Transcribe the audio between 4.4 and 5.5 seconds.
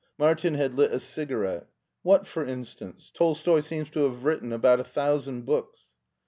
about a thousand